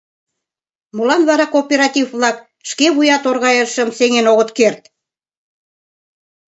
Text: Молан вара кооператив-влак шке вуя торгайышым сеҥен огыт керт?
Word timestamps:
Молан 0.95 1.21
вара 1.29 1.45
кооператив-влак 1.53 2.37
шке 2.69 2.87
вуя 2.95 3.17
торгайышым 3.23 3.89
сеҥен 3.97 4.25
огыт 4.31 4.49
керт? 4.57 4.81